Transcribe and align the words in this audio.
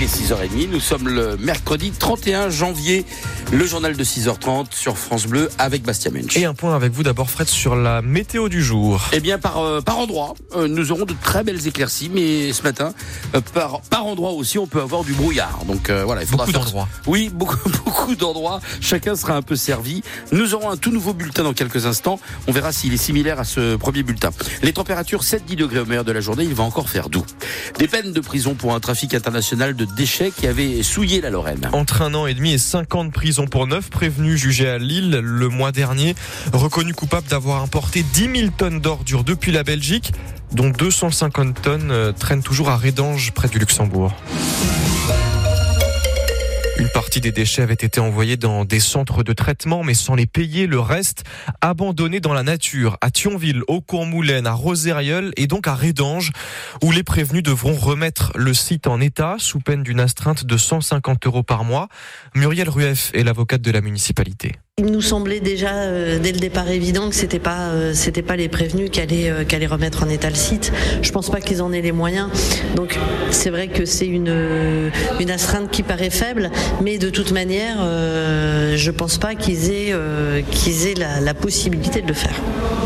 Il 0.00 0.04
est 0.04 0.06
6h30, 0.32 0.68
nous 0.70 0.78
sommes 0.78 1.08
le 1.08 1.36
mercredi 1.38 1.90
31 1.90 2.50
janvier, 2.50 3.04
le 3.52 3.66
journal 3.66 3.96
de 3.96 4.04
6h30 4.04 4.66
sur 4.70 4.96
France 4.96 5.26
Bleu 5.26 5.48
avec 5.58 5.82
Bastien 5.82 6.12
Mensch. 6.12 6.36
Et 6.36 6.44
un 6.44 6.54
point 6.54 6.76
avec 6.76 6.92
vous 6.92 7.02
d'abord 7.02 7.28
Fred 7.30 7.48
sur 7.48 7.74
la 7.74 8.00
météo 8.00 8.48
du 8.48 8.62
jour. 8.62 9.00
Eh 9.12 9.18
bien 9.18 9.38
par, 9.40 9.58
euh, 9.58 9.80
par 9.80 9.98
endroit, 9.98 10.34
euh, 10.54 10.68
nous 10.68 10.92
aurons 10.92 11.04
de 11.04 11.14
très 11.20 11.42
belles 11.42 11.66
éclaircies, 11.66 12.10
mais 12.14 12.52
ce 12.52 12.62
matin, 12.62 12.94
euh, 13.34 13.40
par, 13.52 13.80
par 13.82 14.06
endroit 14.06 14.30
aussi, 14.30 14.56
on 14.58 14.68
peut 14.68 14.80
avoir 14.80 15.02
du 15.02 15.14
brouillard. 15.14 15.64
Donc 15.66 15.90
euh, 15.90 16.04
voilà, 16.04 16.22
il 16.22 16.28
faudra 16.28 16.46
Beaucoup 16.46 16.52
faire- 16.58 16.64
d'endroits. 16.66 16.88
Oui, 17.06 17.28
beaucoup, 17.34 17.68
beaucoup 17.84 18.14
d'endroits. 18.14 18.60
Chacun 18.80 19.16
sera 19.16 19.34
un 19.34 19.42
peu 19.42 19.56
servi. 19.56 20.02
Nous 20.30 20.54
aurons 20.54 20.70
un 20.70 20.76
tout 20.76 20.92
nouveau 20.92 21.12
bulletin 21.12 21.42
dans 21.42 21.54
quelques 21.54 21.86
instants. 21.86 22.20
On 22.46 22.52
verra 22.52 22.70
s'il 22.70 22.94
est 22.94 22.98
similaire 22.98 23.40
à 23.40 23.44
ce 23.44 23.74
premier 23.74 24.04
bulletin. 24.04 24.30
Les 24.62 24.72
températures 24.72 25.24
7-10 25.24 25.56
degrés 25.56 25.80
au 25.80 25.86
meilleur 25.86 26.04
de 26.04 26.12
la 26.12 26.20
journée. 26.20 26.44
Il 26.44 26.54
va 26.54 26.62
encore 26.62 26.88
faire 26.88 27.08
doux. 27.08 27.24
Des 27.80 27.88
peines 27.88 28.12
de 28.12 28.20
prison 28.20 28.54
pour 28.54 28.74
un 28.76 28.80
trafic 28.80 29.12
international 29.14 29.74
de 29.74 29.87
déchets 29.96 30.30
qui 30.30 30.46
avait 30.46 30.82
souillé 30.82 31.20
la 31.20 31.30
Lorraine. 31.30 31.68
Entre 31.72 32.02
un 32.02 32.14
an 32.14 32.26
et 32.26 32.34
demi 32.34 32.52
et 32.52 32.58
cinq 32.58 32.94
ans 32.94 33.04
de 33.04 33.10
prison 33.10 33.46
pour 33.46 33.66
neuf 33.66 33.90
prévenus 33.90 34.40
jugés 34.40 34.68
à 34.68 34.78
Lille 34.78 35.20
le 35.22 35.48
mois 35.48 35.72
dernier, 35.72 36.14
reconnu 36.52 36.94
coupable 36.94 37.26
d'avoir 37.28 37.62
importé 37.62 38.02
10 38.02 38.40
000 38.40 38.50
tonnes 38.56 38.80
d'ordures 38.80 39.24
depuis 39.24 39.52
la 39.52 39.62
Belgique, 39.62 40.12
dont 40.52 40.70
250 40.70 41.60
tonnes 41.60 41.90
euh, 41.90 42.12
traînent 42.12 42.42
toujours 42.42 42.70
à 42.70 42.76
Rédange, 42.76 43.32
près 43.32 43.48
du 43.48 43.58
Luxembourg. 43.58 44.12
Des 47.20 47.32
déchets 47.32 47.62
avait 47.62 47.74
été 47.74 47.98
envoyée 48.00 48.36
dans 48.36 48.64
des 48.64 48.78
centres 48.78 49.24
de 49.24 49.32
traitement, 49.32 49.82
mais 49.82 49.94
sans 49.94 50.14
les 50.14 50.26
payer. 50.26 50.68
Le 50.68 50.78
reste, 50.78 51.24
abandonné 51.60 52.20
dans 52.20 52.32
la 52.32 52.44
nature, 52.44 52.96
à 53.00 53.10
Thionville, 53.10 53.62
au 53.66 53.80
Courmoulaine, 53.80 54.46
à 54.46 54.52
Rosairieul 54.52 55.32
et 55.36 55.48
donc 55.48 55.66
à 55.66 55.74
Rédange, 55.74 56.30
où 56.82 56.92
les 56.92 57.02
prévenus 57.02 57.42
devront 57.42 57.74
remettre 57.74 58.30
le 58.36 58.54
site 58.54 58.86
en 58.86 59.00
état 59.00 59.34
sous 59.38 59.58
peine 59.58 59.82
d'une 59.82 60.00
astreinte 60.00 60.44
de 60.44 60.56
150 60.56 61.26
euros 61.26 61.42
par 61.42 61.64
mois. 61.64 61.88
Muriel 62.36 62.68
Rueff 62.68 63.10
est 63.14 63.24
l'avocate 63.24 63.62
de 63.62 63.72
la 63.72 63.80
municipalité. 63.80 64.52
Il 64.78 64.86
nous 64.86 65.02
semblait 65.02 65.40
déjà 65.40 65.72
euh, 65.72 66.20
dès 66.20 66.30
le 66.30 66.38
départ 66.38 66.70
évident 66.70 67.08
que 67.08 67.14
c'était 67.16 67.40
pas 67.40 67.70
euh, 67.70 67.92
c'était 67.94 68.22
pas 68.22 68.36
les 68.36 68.48
prévenus 68.48 68.90
qui 68.90 69.00
allaient 69.00 69.28
euh, 69.28 69.42
qui 69.42 69.56
allaient 69.56 69.66
remettre 69.66 70.04
en 70.04 70.08
état 70.08 70.28
le 70.30 70.36
site. 70.36 70.72
Je 71.02 71.10
pense 71.10 71.30
pas 71.30 71.40
qu'ils 71.40 71.62
en 71.62 71.72
aient 71.72 71.82
les 71.82 71.90
moyens. 71.90 72.28
Donc 72.76 72.96
c'est 73.32 73.50
vrai 73.50 73.66
que 73.66 73.84
c'est 73.84 74.06
une 74.06 74.32
une 75.18 75.30
astreinte 75.32 75.72
qui 75.72 75.82
paraît 75.82 76.10
faible, 76.10 76.50
mais 76.80 76.98
de 76.98 77.10
toute 77.10 77.32
manière, 77.32 77.78
je 78.76 78.90
pense 78.92 79.18
pas 79.18 79.34
qu'ils 79.34 79.70
aient 79.70 79.92
qu'ils 80.52 80.86
aient 80.86 80.94
la, 80.94 81.20
la 81.20 81.34
possibilité 81.34 82.00
de 82.00 82.06
le 82.06 82.14
faire. 82.14 82.36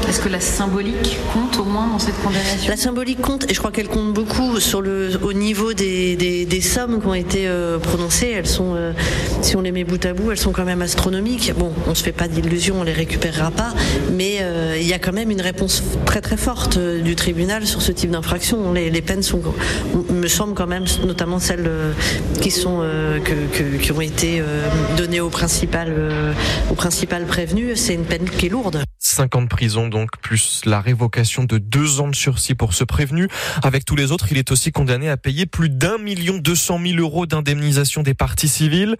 Est-ce 0.08 0.20
que 0.20 0.28
la 0.28 0.40
symbolique 0.40 1.16
compte 1.32 1.58
au 1.58 1.64
moins 1.64 1.88
dans 1.88 1.98
cette 1.98 2.16
condamnation? 2.22 2.68
La 2.68 2.76
symbolique 2.76 3.20
compte 3.20 3.50
et 3.50 3.54
je 3.54 3.58
crois 3.58 3.70
qu'elle 3.70 3.88
compte 3.88 4.12
beaucoup 4.12 4.60
sur 4.60 4.80
le 4.80 5.10
au 5.22 5.32
niveau 5.32 5.74
des, 5.74 6.16
des, 6.16 6.44
des 6.46 6.60
sommes 6.60 7.00
qui 7.00 7.06
ont 7.06 7.14
été 7.14 7.48
prononcées. 7.82 8.30
Elles 8.30 8.46
sont, 8.46 8.76
si 9.42 9.56
on 9.56 9.60
les 9.60 9.72
met 9.72 9.84
bout 9.84 10.04
à 10.04 10.14
bout, 10.14 10.30
elles 10.30 10.38
sont 10.38 10.52
quand 10.52 10.64
même 10.64 10.82
astronomiques. 10.82 11.52
Bon, 11.56 11.72
on 11.86 11.94
se 11.94 12.02
fait 12.02 12.12
pas 12.12 12.28
d'illusions, 12.28 12.76
on 12.80 12.82
les 12.82 12.92
récupérera 12.92 13.50
pas, 13.50 13.72
mais 14.12 14.38
euh, 14.40 14.76
il 14.80 14.86
y 14.86 14.92
a 14.92 14.98
quand 14.98 15.12
même 15.12 15.30
une 15.30 15.40
réponse 15.40 15.82
très 16.06 16.20
très 16.20 16.36
forte 16.36 16.76
euh, 16.76 17.00
du 17.00 17.16
tribunal 17.16 17.66
sur 17.66 17.82
ce 17.82 17.92
type 17.92 18.10
d'infraction. 18.10 18.72
Les, 18.72 19.02
peines 19.02 19.22
sont, 19.22 19.42
me 20.10 20.28
semble 20.28 20.54
quand 20.54 20.66
même, 20.66 20.84
notamment 21.04 21.38
celles 21.38 21.66
euh, 21.66 21.92
qui 22.40 22.50
sont 22.50 22.82
que, 23.24 23.76
qui 23.76 23.92
ont 23.92 24.00
été 24.00 24.42
données 24.96 25.20
au 25.20 25.28
principal 25.28 25.92
au 26.70 26.74
principal 26.74 27.24
prévenu. 27.26 27.76
C'est 27.76 27.94
une 27.94 28.04
peine 28.04 28.24
qui 28.24 28.46
est 28.46 28.48
lourde. 28.48 28.82
5 29.12 29.36
ans 29.36 29.42
de 29.42 29.48
prison 29.48 29.88
donc, 29.88 30.16
plus 30.20 30.62
la 30.64 30.80
révocation 30.80 31.44
de 31.44 31.58
2 31.58 32.00
ans 32.00 32.08
de 32.08 32.14
sursis 32.14 32.54
pour 32.54 32.74
ce 32.74 32.84
prévenu. 32.84 33.28
Avec 33.62 33.84
tous 33.84 33.96
les 33.96 34.12
autres, 34.12 34.26
il 34.30 34.38
est 34.38 34.50
aussi 34.50 34.72
condamné 34.72 35.08
à 35.08 35.16
payer 35.16 35.46
plus 35.46 35.68
d'un 35.68 35.98
million 35.98 36.38
deux 36.38 36.54
cent 36.54 36.78
mille 36.78 37.00
euros 37.00 37.26
d'indemnisation 37.26 38.02
des 38.02 38.14
parties 38.14 38.48
civiles, 38.48 38.96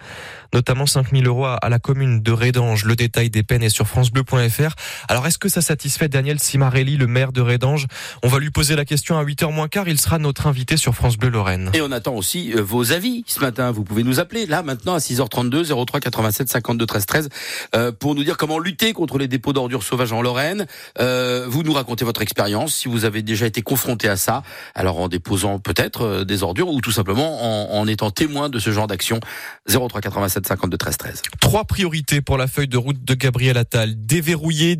notamment 0.53 0.87
5 0.87 1.11
000 1.13 1.25
euros 1.25 1.47
à 1.47 1.69
la 1.69 1.79
commune 1.79 2.23
de 2.23 2.33
Rédange. 2.33 2.85
Le 2.85 2.97
détail 2.97 3.31
des 3.31 3.43
peines 3.43 3.63
est 3.63 3.69
sur 3.69 3.87
francebleu.fr. 3.89 4.75
Alors, 5.09 5.27
est-ce 5.27 5.39
que 5.39 5.49
ça 5.49 5.63
satisfait 5.63 6.09
Daniel 6.09 6.39
Simarelli, 6.39 6.97
le 6.97 7.07
maire 7.07 7.33
de 7.33 7.41
Rédange? 7.41 7.87
On 8.23 8.29
va 8.29 8.39
lui 8.39 8.51
poser 8.51 8.77
la 8.77 8.85
question 8.85 9.19
à 9.19 9.25
8h 9.25 9.53
moins 9.53 9.69
quart. 9.69 9.89
Il 9.89 9.99
sera 9.99 10.19
notre 10.19 10.47
invité 10.47 10.77
sur 10.77 10.95
France 10.95 11.17
Bleu 11.17 11.31
Lorraine. 11.31 11.71
Et 11.75 11.81
on 11.81 11.93
attend 11.93 12.15
aussi 12.15 12.53
euh, 12.55 12.63
vos 12.63 12.93
avis 12.93 13.25
ce 13.27 13.41
matin. 13.41 13.71
Vous 13.71 13.85
pouvez 13.85 14.03
nous 14.03 14.21
appeler 14.21 14.47
là 14.47 14.63
maintenant 14.63 14.95
à 14.95 14.99
6h32 14.99 15.85
03 15.87 16.01
87 16.01 16.49
52 16.49 16.87
13 16.87 17.07
13 17.07 17.29
euh, 17.75 17.93
pour 17.93 18.15
nous 18.15 18.25
dire 18.25 18.37
comment 18.37 18.59
lutter 18.59 18.93
contre 18.93 19.19
les 19.19 19.29
dépôts 19.29 19.53
d'ordures 19.53 19.83
sauvages 19.83 20.02
en 20.11 20.23
Lorraine. 20.23 20.67
Euh, 20.99 21.47
vous 21.49 21.63
nous 21.63 21.73
racontez 21.73 22.05
votre 22.05 22.23
expérience 22.23 22.75
si 22.75 22.89
vous 22.89 23.05
avez 23.05 23.23
déjà 23.23 23.47
été 23.47 23.63
confronté 23.63 24.09
à 24.09 24.17
ça. 24.17 24.43
Alors 24.75 24.99
en 24.99 25.07
déposant 25.07 25.61
peut-être 25.61 26.03
euh, 26.03 26.25
des 26.25 26.43
ordures 26.43 26.69
ou 26.69 26.81
tout 26.81 26.91
simplement 26.91 27.71
en, 27.71 27.79
en 27.79 27.87
étant 27.87 28.11
témoin 28.11 28.49
de 28.49 28.59
ce 28.59 28.73
genre 28.73 28.89
d'action. 28.89 29.21
03 29.69 30.01
87 30.01 30.47
52 30.49 30.77
13 30.77 30.97
13. 30.97 31.23
Trois 31.41 31.65
priorités 31.65 32.21
pour 32.21 32.39
la 32.39 32.47
feuille 32.47 32.69
de 32.69 32.79
route 32.79 33.05
de 33.05 33.15
Gabriel 33.15 33.57
Attal. 33.57 33.95
Déverrouiller, 34.07 34.77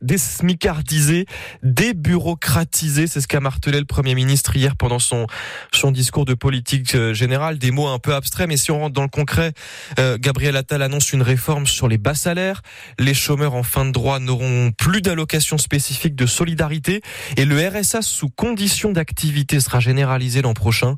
désmicardiser, 0.00 1.26
débureaucratiser. 1.62 3.06
C'est 3.06 3.20
ce 3.20 3.28
qu'a 3.28 3.40
martelé 3.40 3.78
le 3.78 3.84
Premier 3.84 4.14
ministre 4.14 4.56
hier 4.56 4.76
pendant 4.76 4.98
son, 4.98 5.26
son 5.72 5.90
discours 5.90 6.24
de 6.24 6.34
politique 6.34 6.94
euh, 6.94 7.14
générale. 7.14 7.58
Des 7.58 7.70
mots 7.70 7.88
un 7.88 7.98
peu 7.98 8.14
abstraits, 8.14 8.48
mais 8.48 8.56
si 8.56 8.70
on 8.70 8.80
rentre 8.80 8.94
dans 8.94 9.02
le 9.02 9.08
concret, 9.08 9.52
euh, 9.98 10.16
Gabriel 10.18 10.56
Attal 10.56 10.82
annonce 10.82 11.12
une 11.12 11.22
réforme 11.22 11.66
sur 11.66 11.88
les 11.88 11.98
bas 11.98 12.14
salaires. 12.14 12.62
Les 12.98 13.14
chômeurs 13.14 13.54
en 13.54 13.62
fin 13.62 13.84
de 13.84 13.90
droit 13.90 14.18
n'auront 14.32 14.72
plus 14.72 15.02
d'allocations 15.02 15.58
spécifiques 15.58 16.14
de 16.14 16.26
solidarité 16.26 17.02
et 17.36 17.44
le 17.44 17.56
RSA 17.68 18.02
sous 18.02 18.30
condition 18.30 18.92
d'activité 18.92 19.60
sera 19.60 19.80
généralisé 19.80 20.42
l'an 20.42 20.54
prochain. 20.54 20.96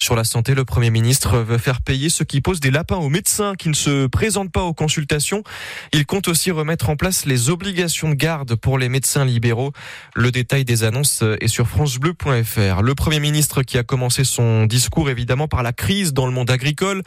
Sur 0.00 0.14
la 0.14 0.22
santé, 0.22 0.54
le 0.54 0.64
Premier 0.64 0.90
ministre 0.90 1.38
veut 1.38 1.58
faire 1.58 1.82
payer 1.82 2.08
ceux 2.08 2.24
qui 2.24 2.40
posent 2.40 2.60
des 2.60 2.70
lapins 2.70 2.96
aux 2.96 3.08
médecins 3.08 3.54
qui 3.56 3.68
ne 3.68 3.74
se 3.74 4.06
présentent 4.06 4.52
pas 4.52 4.62
aux 4.62 4.72
consultations. 4.72 5.42
Il 5.92 6.06
compte 6.06 6.28
aussi 6.28 6.52
remettre 6.52 6.88
en 6.88 6.94
place 6.94 7.26
les 7.26 7.50
obligations 7.50 8.08
de 8.08 8.14
garde 8.14 8.54
pour 8.54 8.78
les 8.78 8.88
médecins 8.88 9.24
libéraux. 9.24 9.72
Le 10.14 10.30
détail 10.30 10.64
des 10.64 10.84
annonces 10.84 11.24
est 11.40 11.48
sur 11.48 11.66
francebleu.fr. 11.66 12.80
Le 12.80 12.94
Premier 12.94 13.18
ministre 13.18 13.64
qui 13.64 13.76
a 13.76 13.82
commencé 13.82 14.22
son 14.22 14.66
discours 14.66 15.10
évidemment 15.10 15.48
par 15.48 15.64
la 15.64 15.72
crise 15.72 16.12
dans 16.12 16.26
le 16.26 16.32
monde 16.32 16.50
agricole. 16.50 17.02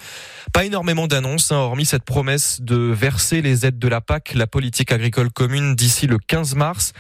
Pas 0.51 0.65
énormément 0.65 1.07
d'annonces, 1.07 1.53
hein, 1.53 1.57
hormis 1.57 1.85
cette 1.85 2.03
promesse 2.03 2.59
de 2.59 2.75
verser 2.75 3.41
les 3.41 3.65
aides 3.65 3.79
de 3.79 3.87
la 3.87 4.01
PAC, 4.01 4.33
la 4.33 4.47
politique 4.47 4.91
agricole 4.91 5.31
commune, 5.31 5.77
d'ici 5.77 6.07
le 6.07 6.17
15 6.19 6.55
mars. 6.55 6.91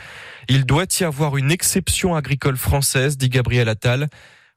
Il 0.47 0.65
doit 0.65 0.85
y 1.01 1.03
avoir 1.03 1.35
une 1.35 1.51
exception 1.51 2.15
agricole 2.15 2.55
française, 2.55 3.17
dit 3.17 3.27
Gabriel 3.27 3.67
Attal. 3.67 4.07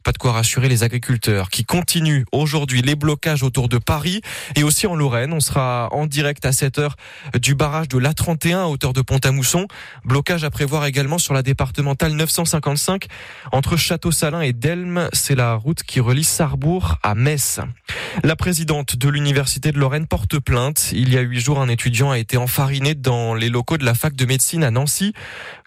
Pas 0.05 0.13
de 0.13 0.19
quoi 0.19 0.33
rassurer 0.33 0.69
les 0.69 0.83
agriculteurs 0.83 1.49
qui 1.49 1.65
continuent 1.65 2.25
aujourd'hui 2.31 2.83
les 2.83 2.95
blocages 2.95 3.43
autour 3.43 3.71
de 3.71 3.79
Paris 3.79 4.21
et 4.55 4.63
aussi 4.63 4.87
en 4.87 4.95
Lorraine. 4.95 5.33
On 5.33 5.41
sera 5.41 5.89
en 5.93 6.05
direct 6.07 6.45
à 6.45 6.53
7 6.53 6.79
heures 6.79 6.97
du 7.41 7.55
barrage 7.55 7.89
de 7.89 7.97
l'A31 7.97 8.57
à 8.57 8.67
hauteur 8.67 8.93
de 8.93 9.01
Pont-à-Mousson. 9.01 9.67
Blocage 10.05 10.45
à 10.45 10.51
prévoir 10.51 10.85
également 10.85 11.17
sur 11.17 11.33
la 11.33 11.43
départementale 11.43 12.13
955 12.13 13.07
entre 13.51 13.79
Château-Salin 13.79 14.43
et 14.43 14.53
Delme. 14.53 15.09
C'est 15.15 15.35
la 15.35 15.55
route 15.55 15.83
qui 15.83 16.01
relie 16.01 16.23
Sarrebourg 16.23 16.99
à 17.03 17.15
Metz. 17.15 17.61
La 18.23 18.37
présidente 18.37 18.97
de 18.97 19.09
l'université 19.09 19.73
de 19.73 19.79
Lorraine 19.79 20.07
porte 20.07 20.39
plainte. 20.39 20.91
Il 20.93 21.13
y 21.13 21.17
a 21.17 21.23
huit 21.23 21.41
jours, 21.41 21.61
un 21.61 21.69
étudiant 21.69 22.11
a 22.11 22.19
été 22.19 22.37
enfariné 22.37 22.95
dans 22.95 23.35
les 23.35 23.49
locaux 23.49 23.79
de 23.79 23.85
la 23.87 23.95
fac 23.95 24.15
de 24.15 24.27
médecine 24.27 24.65
à 24.65 24.71
Nancy. 24.71 25.15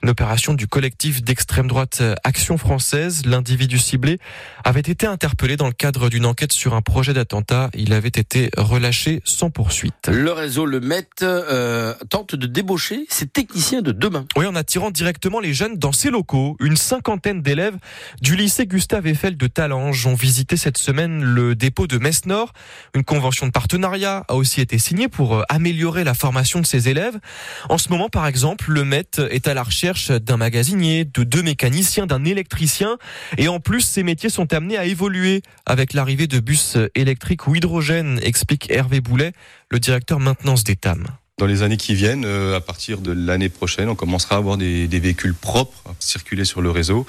Une 0.03 0.09
opération 0.09 0.53
du 0.53 0.67
collectif 0.67 1.23
d'extrême 1.23 1.67
droite 1.67 2.03
Action 2.23 2.59
française. 2.59 3.25
L'individu 3.25 3.79
ciblé 3.79 4.19
avait 4.63 4.81
été 4.81 5.05
interpellé 5.05 5.55
dans 5.55 5.67
le 5.67 5.73
cadre 5.73 6.09
d'une 6.09 6.25
enquête 6.25 6.51
sur 6.51 6.73
un 6.73 6.81
projet 6.81 7.13
d'attentat. 7.13 7.69
Il 7.73 7.93
avait 7.93 8.07
été 8.09 8.49
relâché 8.57 9.21
sans 9.23 9.49
poursuite. 9.49 10.07
Le 10.07 10.31
réseau 10.31 10.65
Le 10.65 10.79
Met 10.79 11.07
euh, 11.21 11.93
tente 12.09 12.35
de 12.35 12.47
débaucher 12.47 13.05
ses 13.09 13.27
techniciens 13.27 13.81
de 13.81 13.91
demain. 13.91 14.25
Oui, 14.35 14.45
en 14.45 14.55
attirant 14.55 14.91
directement 14.91 15.39
les 15.39 15.53
jeunes 15.53 15.77
dans 15.77 15.91
ses 15.91 16.09
locaux. 16.09 16.57
Une 16.59 16.75
cinquantaine 16.75 17.41
d'élèves 17.41 17.77
du 18.21 18.35
lycée 18.35 18.65
Gustave 18.65 19.07
Eiffel 19.07 19.37
de 19.37 19.47
Talange 19.47 20.05
ont 20.05 20.15
visité 20.15 20.57
cette 20.57 20.77
semaine 20.77 21.23
le 21.23 21.55
dépôt 21.55 21.87
de 21.87 21.97
Metz-Nord. 21.97 22.51
Une 22.93 23.03
convention 23.03 23.45
de 23.45 23.51
partenariat 23.51 24.25
a 24.27 24.35
aussi 24.35 24.61
été 24.61 24.77
signée 24.79 25.07
pour 25.07 25.35
euh, 25.35 25.43
améliorer 25.49 26.03
la 26.03 26.13
formation 26.13 26.59
de 26.59 26.65
ses 26.65 26.89
élèves. 26.89 27.17
En 27.69 27.77
ce 27.77 27.89
moment, 27.89 28.09
par 28.09 28.27
exemple, 28.27 28.71
le 28.71 28.83
Met 28.83 29.21
est 29.29 29.47
à 29.47 29.53
la 29.53 29.63
recherche 29.63 30.11
d'un 30.11 30.37
magasinier, 30.37 31.05
de 31.05 31.23
deux 31.23 31.43
mécaniciens, 31.43 32.05
d'un 32.05 32.25
électricien. 32.25 32.97
Et 33.37 33.47
en 33.47 33.59
plus, 33.59 33.81
ces 33.81 34.03
métiers 34.03 34.16
sont 34.29 34.53
amenés 34.53 34.77
à 34.77 34.85
évoluer 34.85 35.41
avec 35.65 35.93
l'arrivée 35.93 36.27
de 36.27 36.39
bus 36.39 36.77
électriques 36.95 37.47
ou 37.47 37.55
hydrogène, 37.55 38.19
explique 38.23 38.71
Hervé 38.71 39.01
Boulet, 39.01 39.33
le 39.69 39.79
directeur 39.79 40.19
maintenance 40.19 40.63
des 40.63 40.75
TAM. 40.75 41.07
Dans 41.39 41.45
les 41.45 41.61
années 41.61 41.77
qui 41.77 41.93
viennent, 41.93 42.25
euh, 42.25 42.57
à 42.57 42.61
partir 42.61 42.97
de 42.97 43.11
l'année 43.11 43.49
prochaine, 43.49 43.89
on 43.89 43.95
commencera 43.95 44.37
à 44.37 44.37
avoir 44.39 44.57
des, 44.57 44.87
des 44.87 44.99
véhicules 44.99 45.35
propres 45.35 45.83
à 45.85 45.93
circuler 45.99 46.45
sur 46.45 46.61
le 46.63 46.71
réseau. 46.71 47.05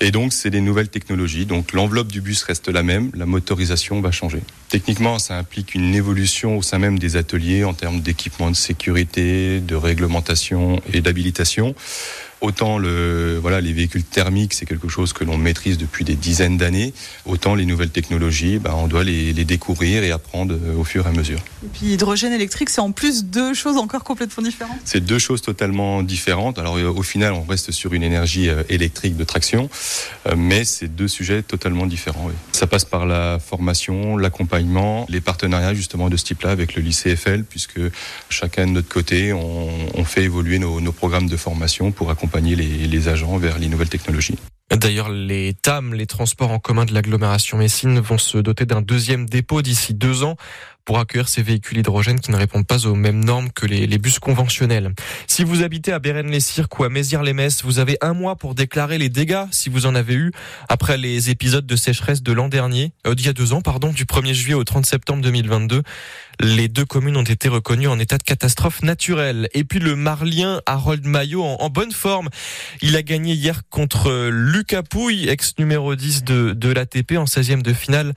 Et 0.00 0.10
donc, 0.10 0.34
c'est 0.34 0.50
des 0.50 0.60
nouvelles 0.60 0.90
technologies. 0.90 1.46
Donc, 1.46 1.72
l'enveloppe 1.72 2.08
du 2.08 2.20
bus 2.20 2.42
reste 2.42 2.68
la 2.68 2.82
même, 2.82 3.10
la 3.14 3.24
motorisation 3.24 4.02
va 4.02 4.10
changer. 4.10 4.40
Techniquement, 4.68 5.18
ça 5.18 5.38
implique 5.38 5.74
une 5.74 5.94
évolution 5.94 6.58
au 6.58 6.62
sein 6.62 6.78
même 6.78 6.98
des 6.98 7.16
ateliers 7.16 7.64
en 7.64 7.72
termes 7.72 8.02
d'équipement 8.02 8.50
de 8.50 8.56
sécurité, 8.56 9.60
de 9.60 9.74
réglementation 9.74 10.82
et 10.92 11.00
d'habilitation. 11.00 11.74
Autant 12.42 12.76
le, 12.76 13.38
voilà, 13.40 13.60
les 13.60 13.72
véhicules 13.72 14.02
thermiques, 14.02 14.52
c'est 14.52 14.66
quelque 14.66 14.88
chose 14.88 15.12
que 15.12 15.24
l'on 15.24 15.38
maîtrise 15.38 15.78
depuis 15.78 16.04
des 16.04 16.16
dizaines 16.16 16.58
d'années, 16.58 16.92
autant 17.24 17.54
les 17.54 17.64
nouvelles 17.64 17.90
technologies, 17.90 18.58
ben, 18.58 18.74
on 18.76 18.88
doit 18.88 19.04
les, 19.04 19.32
les 19.32 19.44
découvrir 19.44 20.02
et 20.02 20.10
apprendre 20.10 20.54
euh, 20.54 20.76
au 20.76 20.84
fur 20.84 21.06
et 21.06 21.08
à 21.08 21.12
mesure. 21.12 21.38
Et 21.64 21.68
puis 21.72 21.86
hydrogène 21.92 22.32
électrique, 22.32 22.68
c'est 22.68 22.80
en 22.80 22.92
plus 22.92 23.24
deux 23.24 23.54
choses 23.54 23.76
encore 23.76 24.04
complètement 24.04 24.42
différentes. 24.42 24.76
C'est 24.84 25.00
deux 25.00 25.20
choses 25.20 25.40
totalement 25.40 26.02
différentes. 26.02 26.58
Alors 26.58 26.76
euh, 26.76 26.88
au 26.88 27.02
final, 27.02 27.32
on 27.32 27.44
reste 27.44 27.70
sur 27.70 27.94
une 27.94 28.02
énergie 28.02 28.48
euh, 28.48 28.64
électrique 28.68 29.16
de 29.16 29.24
traction, 29.24 29.70
mais 30.36 30.64
c'est 30.64 30.88
deux 30.88 31.08
sujets 31.08 31.42
totalement 31.42 31.86
différents. 31.86 32.26
Oui. 32.26 32.34
Ça 32.52 32.66
passe 32.66 32.84
par 32.84 33.06
la 33.06 33.38
formation, 33.38 34.16
l'accompagnement, 34.16 35.06
les 35.08 35.20
partenariats 35.20 35.74
justement 35.74 36.10
de 36.10 36.16
ce 36.16 36.24
type-là 36.24 36.50
avec 36.50 36.74
le 36.74 36.82
lycée 36.82 37.14
FL, 37.14 37.44
puisque 37.44 37.80
chacun 38.28 38.66
de 38.66 38.72
notre 38.72 38.88
côté, 38.88 39.32
on, 39.32 39.68
on 39.94 40.04
fait 40.04 40.24
évoluer 40.24 40.58
nos, 40.58 40.80
nos, 40.80 40.92
programmes 40.92 41.28
de 41.28 41.36
formation 41.36 41.92
pour 41.92 42.10
les 42.40 43.08
agents 43.08 43.36
vers 43.38 43.58
les 43.58 43.68
nouvelles 43.68 43.88
technologies. 43.88 44.36
D'ailleurs, 44.76 45.10
les 45.10 45.52
TAM, 45.52 45.92
les 45.92 46.06
transports 46.06 46.50
en 46.50 46.58
commun 46.58 46.86
de 46.86 46.94
l'agglomération 46.94 47.58
Messine, 47.58 48.00
vont 48.00 48.16
se 48.16 48.38
doter 48.38 48.64
d'un 48.64 48.80
deuxième 48.80 49.28
dépôt 49.28 49.60
d'ici 49.60 49.92
deux 49.92 50.22
ans 50.22 50.36
pour 50.84 50.98
accueillir 50.98 51.28
ces 51.28 51.42
véhicules 51.42 51.78
hydrogènes 51.78 52.20
qui 52.20 52.30
ne 52.30 52.36
répondent 52.36 52.66
pas 52.66 52.86
aux 52.86 52.94
mêmes 52.94 53.24
normes 53.24 53.50
que 53.50 53.66
les, 53.66 53.98
bus 53.98 54.18
conventionnels. 54.18 54.92
Si 55.26 55.44
vous 55.44 55.62
habitez 55.62 55.92
à 55.92 55.98
Bérennes-les-Cirques 55.98 56.78
ou 56.78 56.84
à 56.84 56.88
Mézières-les-Messes, 56.88 57.62
vous 57.64 57.78
avez 57.78 57.96
un 58.00 58.14
mois 58.14 58.36
pour 58.36 58.54
déclarer 58.54 58.98
les 58.98 59.08
dégâts, 59.08 59.44
si 59.50 59.68
vous 59.68 59.86
en 59.86 59.94
avez 59.94 60.14
eu, 60.14 60.32
après 60.68 60.96
les 60.96 61.30
épisodes 61.30 61.66
de 61.66 61.76
sécheresse 61.76 62.22
de 62.22 62.32
l'an 62.32 62.48
dernier, 62.48 62.92
euh, 63.06 63.14
d'il 63.14 63.26
y 63.26 63.28
a 63.28 63.32
deux 63.32 63.52
ans, 63.52 63.60
pardon, 63.60 63.92
du 63.92 64.04
1er 64.04 64.32
juillet 64.32 64.54
au 64.54 64.64
30 64.64 64.86
septembre 64.86 65.22
2022. 65.22 65.82
Les 66.40 66.68
deux 66.68 66.84
communes 66.84 67.16
ont 67.16 67.22
été 67.22 67.48
reconnues 67.48 67.86
en 67.86 67.98
état 67.98 68.18
de 68.18 68.22
catastrophe 68.22 68.82
naturelle. 68.82 69.48
Et 69.54 69.64
puis 69.64 69.78
le 69.78 69.94
Marlien 69.94 70.60
Harold 70.66 71.06
Maillot 71.06 71.42
en, 71.44 71.70
bonne 71.70 71.92
forme. 71.92 72.28
Il 72.80 72.96
a 72.96 73.02
gagné 73.02 73.34
hier 73.34 73.62
contre 73.70 74.28
Lucas 74.30 74.82
Pouille, 74.82 75.28
ex 75.28 75.54
numéro 75.58 75.94
10 75.94 76.24
de, 76.24 76.52
de 76.52 76.72
l'ATP 76.72 77.12
en 77.12 77.24
16e 77.24 77.62
de 77.62 77.72
finale 77.72 78.14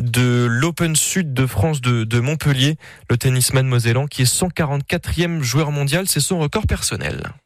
de 0.00 0.46
l'Open 0.48 0.96
Sud 0.96 1.34
de 1.34 1.46
France 1.46 1.80
de, 1.80 2.20
Montpellier, 2.20 2.76
le 3.10 3.16
tennisman 3.16 3.66
mosellan 3.66 4.06
qui 4.06 4.22
est 4.22 4.32
144e 4.32 5.42
joueur 5.42 5.70
mondial, 5.70 6.08
c'est 6.08 6.20
son 6.20 6.38
record 6.38 6.66
personnel. 6.66 7.32